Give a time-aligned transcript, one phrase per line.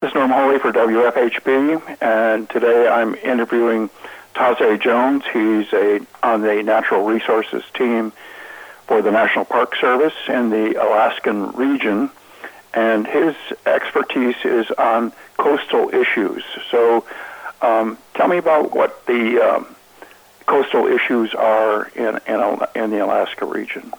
[0.00, 3.90] This is Norm Holy for WFHB, and today I'm interviewing
[4.32, 5.24] Tahzay Jones.
[5.32, 8.12] He's a on the natural resources team
[8.86, 12.10] for the National Park Service in the Alaskan region,
[12.74, 13.34] and his
[13.66, 16.44] expertise is on coastal issues.
[16.70, 17.04] So,
[17.60, 19.74] um, tell me about what the um,
[20.46, 23.92] coastal issues are in, in in the Alaska region.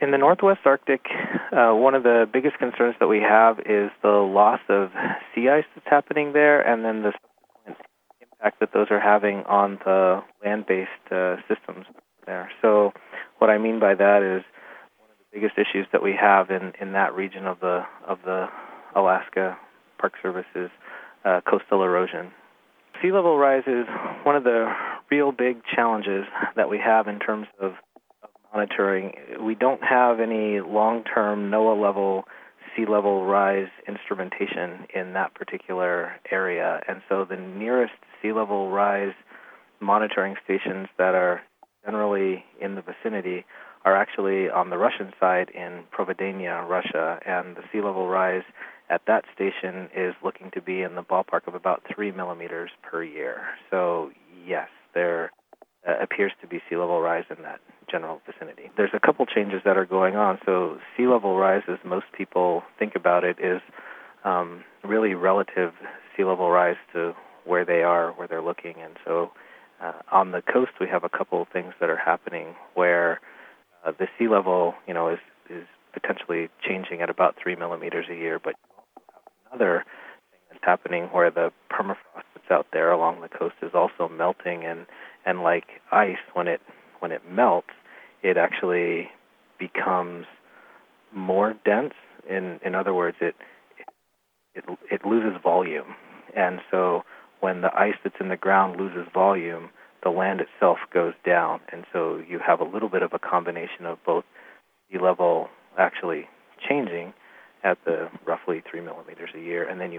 [0.00, 1.06] In the Northwest Arctic,
[1.50, 4.90] uh, one of the biggest concerns that we have is the loss of
[5.34, 7.12] sea ice that's happening there, and then the
[8.20, 11.86] impact that those are having on the land-based uh, systems
[12.26, 12.48] there.
[12.62, 12.92] So,
[13.38, 14.44] what I mean by that is
[15.00, 18.18] one of the biggest issues that we have in, in that region of the of
[18.24, 18.46] the
[18.94, 19.58] Alaska
[19.98, 20.70] Park Service is
[21.24, 22.30] uh, coastal erosion.
[23.02, 23.86] Sea level rise is
[24.22, 24.72] one of the
[25.10, 27.72] real big challenges that we have in terms of
[28.52, 29.12] monitoring.
[29.40, 32.24] We don't have any long term NOAA level
[32.76, 36.80] sea level rise instrumentation in that particular area.
[36.88, 39.14] And so the nearest sea level rise
[39.80, 41.42] monitoring stations that are
[41.84, 43.44] generally in the vicinity
[43.84, 48.42] are actually on the Russian side in Providenia, Russia, and the sea level rise
[48.90, 53.02] at that station is looking to be in the ballpark of about three millimeters per
[53.02, 53.42] year.
[53.70, 54.10] So,
[54.46, 55.30] yes, there
[55.86, 58.70] uh, appears to be sea level rise in that general vicinity.
[58.76, 60.38] There's a couple changes that are going on.
[60.44, 63.60] So sea level rise, as most people think about it, is
[64.24, 65.72] um, really relative
[66.16, 67.14] sea level rise to
[67.44, 68.74] where they are, where they're looking.
[68.82, 69.30] And so
[69.82, 73.20] uh, on the coast, we have a couple of things that are happening where
[73.84, 78.14] uh, the sea level, you know, is is potentially changing at about three millimeters a
[78.14, 78.38] year.
[78.42, 78.54] But
[79.50, 79.84] another
[80.30, 84.64] thing that's happening where the permafrost that's out there along the coast is also melting
[84.64, 84.86] and
[85.24, 86.60] and like ice when it
[87.00, 87.70] when it melts
[88.22, 89.10] it actually
[89.58, 90.26] becomes
[91.12, 91.94] more dense.
[92.28, 93.34] In in other words it
[94.54, 95.94] it it loses volume.
[96.36, 97.02] And so
[97.40, 99.70] when the ice that's in the ground loses volume
[100.04, 101.60] the land itself goes down.
[101.72, 104.24] And so you have a little bit of a combination of both
[104.90, 106.28] sea level actually
[106.68, 107.12] changing
[107.64, 109.98] at the roughly three millimeters a year and then you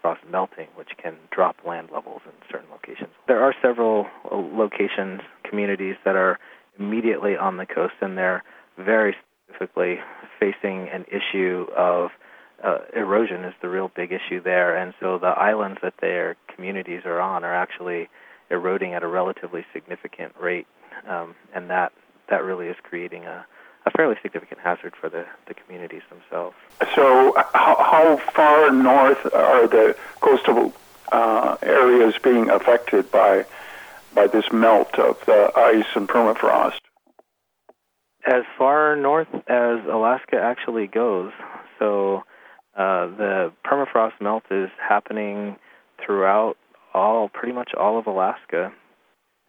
[0.00, 3.10] frost melting, which can drop land levels in certain locations.
[3.26, 6.38] There are several uh, locations, communities that are
[6.78, 8.42] immediately on the coast, and they're
[8.76, 9.16] very
[9.46, 9.98] specifically
[10.38, 12.10] facing an issue of
[12.62, 17.02] uh, erosion is the real big issue there, and so the islands that their communities
[17.04, 18.08] are on are actually
[18.50, 20.66] eroding at a relatively significant rate,
[21.06, 21.92] um, and that
[22.28, 23.46] that really is creating a
[23.86, 26.54] a fairly significant hazard for the, the communities themselves.
[26.94, 30.74] So, how, how far north are the coastal
[31.10, 33.46] uh, areas being affected by
[34.18, 36.80] by this melt of the ice and permafrost?
[38.26, 41.30] As far north as Alaska actually goes.
[41.78, 42.24] So,
[42.76, 45.56] uh, the permafrost melt is happening
[46.04, 46.56] throughout
[46.94, 48.72] all, pretty much all of Alaska,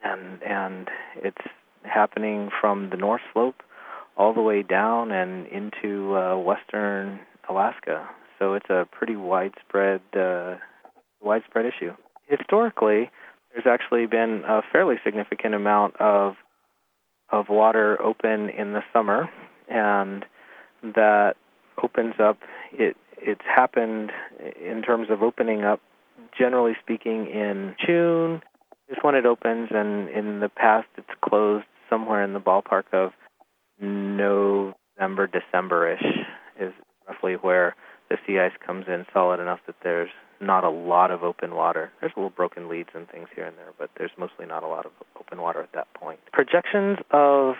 [0.04, 1.48] and and it's
[1.84, 3.64] happening from the North Slope
[4.18, 7.20] all the way down and into uh, western
[7.50, 8.08] Alaska.
[8.38, 10.58] So it's a pretty widespread uh,
[11.22, 11.94] widespread issue.
[12.28, 13.10] Historically,
[13.52, 16.36] there's actually been a fairly significant amount of
[17.32, 19.30] of water open in the summer,
[19.68, 20.26] and
[20.84, 21.36] that
[21.82, 22.38] opens up.
[22.72, 24.12] It it's happened
[24.60, 25.82] in terms of opening up.
[26.38, 28.42] Generally speaking, in June
[28.88, 33.12] is when it opens, and in the past, it's closed somewhere in the ballpark of
[33.80, 36.04] November, December-ish
[36.60, 36.74] is
[37.08, 37.76] roughly where
[38.10, 40.10] the sea ice comes in solid enough that there's
[40.42, 41.92] not a lot of open water.
[42.00, 44.68] There's a little broken leads and things here and there, but there's mostly not a
[44.68, 46.20] lot of open water at that point.
[46.32, 47.56] Projections of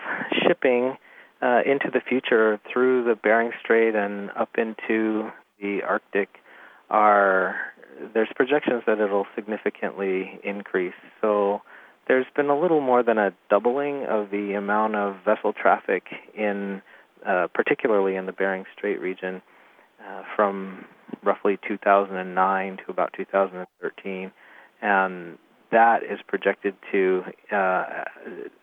[0.46, 0.96] shipping
[1.42, 5.30] uh, into the future through the Bering Strait and up into
[5.60, 6.28] the Arctic
[6.88, 7.56] are
[8.14, 10.94] there's projections that it'll significantly increase.
[11.20, 11.60] So
[12.08, 16.04] there's been a little more than a doubling of the amount of vessel traffic
[16.36, 16.82] in,
[17.26, 19.42] uh, particularly in the Bering Strait region,
[20.06, 20.84] uh, from
[21.22, 24.32] roughly 2009 to about 2013,
[24.82, 25.38] and
[25.70, 28.04] that is projected to uh,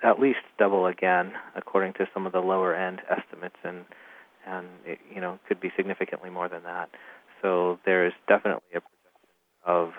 [0.04, 3.86] at least double again, according to some of the lower end estimates, and
[4.46, 6.90] and it, you know could be significantly more than that.
[7.42, 9.22] So there is definitely a projection
[9.66, 9.92] of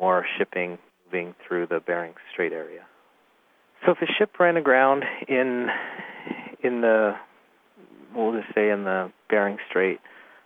[0.00, 2.82] more shipping moving through the Bering Strait area.
[3.84, 5.68] So if a ship ran aground in
[6.62, 7.14] in the
[8.14, 10.00] we'll just say in the Bering Strait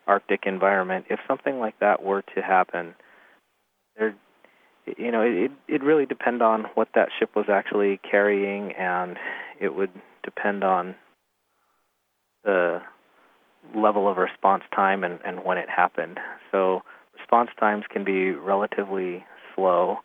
[0.06, 2.94] Arctic environment, if something like that were to happen,
[3.96, 4.14] there
[4.98, 9.16] you know, it it really depend on what that ship was actually carrying and
[9.60, 9.90] it would
[10.24, 10.94] depend on
[12.44, 12.80] the
[13.76, 16.18] level of response time and, and when it happened.
[16.50, 16.82] So
[17.16, 19.98] response times can be relatively slow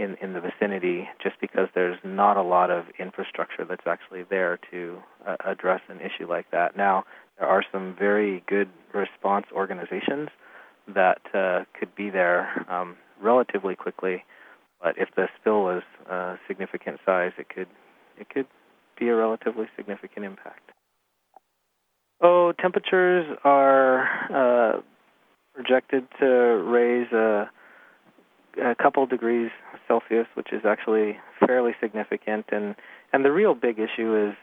[0.00, 4.58] in, in the vicinity just because there's not a lot of infrastructure that's actually there
[4.70, 6.76] to uh, address an issue like that.
[6.76, 7.04] Now,
[7.38, 10.28] there are some very good response organizations
[10.94, 14.24] that uh, could be there um, relatively quickly,
[14.82, 17.68] but if the spill was a significant size, it could
[18.18, 18.46] it could
[18.98, 20.72] be a relatively significant impact.
[22.22, 24.80] Oh, temperatures are uh,
[25.54, 29.50] projected to raise a couple degrees
[29.90, 32.46] Celsius, which is actually fairly significant.
[32.52, 32.76] And
[33.12, 34.34] and the real big issue is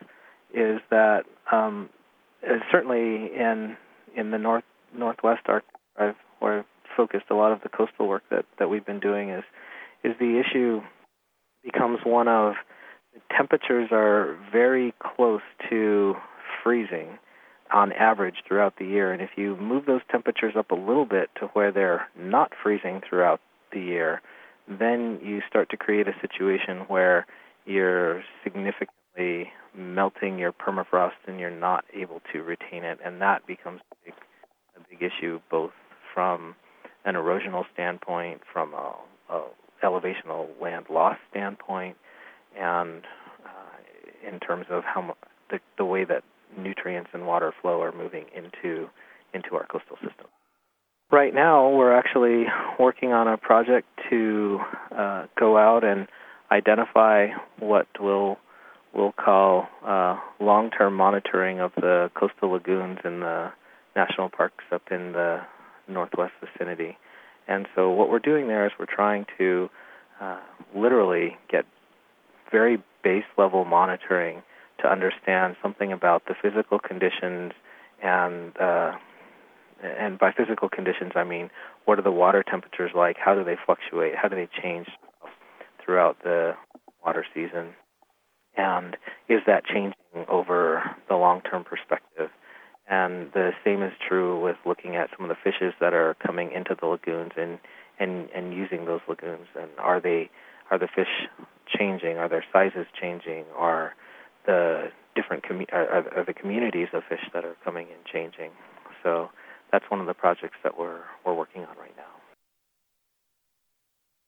[0.53, 1.89] is that um,
[2.71, 3.77] certainly in
[4.15, 4.65] in the north
[4.95, 5.71] northwest Arctic,
[6.39, 6.65] where I've
[6.95, 9.43] focused a lot of the coastal work that that we've been doing is
[10.03, 10.81] is the issue
[11.63, 12.53] becomes one of
[13.35, 16.15] temperatures are very close to
[16.63, 17.17] freezing
[17.73, 19.11] on average throughout the year.
[19.11, 23.01] And if you move those temperatures up a little bit to where they're not freezing
[23.07, 23.41] throughout
[23.73, 24.21] the year,
[24.67, 27.25] then you start to create a situation where
[27.65, 32.99] you're significantly melting your permafrost and you're not able to retain it.
[33.03, 34.13] And that becomes a big,
[34.75, 35.71] a big issue both
[36.13, 36.55] from
[37.05, 38.95] an erosional standpoint, from a,
[39.29, 39.43] a
[39.83, 41.95] elevational land loss standpoint,
[42.59, 43.03] and
[43.45, 45.15] uh, in terms of how
[45.49, 46.23] the, the way that
[46.57, 48.89] nutrients and water flow are moving into
[49.33, 50.27] into our coastal system.
[51.11, 52.45] Right now, we're actually
[52.79, 54.59] working on a project to
[54.95, 56.07] uh, go out and
[56.51, 57.27] identify
[57.59, 58.37] what we'll
[58.93, 63.51] we'll call uh, long-term monitoring of the coastal lagoons in the
[63.95, 65.41] national parks up in the
[65.87, 66.97] northwest vicinity.
[67.47, 69.69] And so, what we're doing there is we're trying to
[70.19, 70.39] uh,
[70.75, 71.65] literally get
[72.51, 74.41] very base level monitoring
[74.81, 77.53] to understand something about the physical conditions
[78.03, 78.93] and uh,
[79.83, 81.49] and by physical conditions I mean
[81.85, 83.17] what are the water temperatures like?
[83.17, 84.13] How do they fluctuate?
[84.15, 84.87] How do they change
[85.83, 86.53] throughout the
[87.05, 87.73] water season?
[88.55, 88.97] And
[89.29, 89.93] is that changing
[90.27, 92.29] over the long-term perspective?
[92.89, 96.51] And the same is true with looking at some of the fishes that are coming
[96.51, 97.59] into the lagoons and
[97.99, 99.47] and and using those lagoons.
[99.59, 100.29] And are they
[100.71, 101.27] are the fish
[101.67, 102.17] changing?
[102.17, 103.45] Are their sizes changing?
[103.55, 103.93] Are
[104.47, 108.51] the different commu- are, are the communities of fish that are coming and changing.
[109.03, 109.29] So
[109.71, 112.16] that's one of the projects that we're we're working on right now.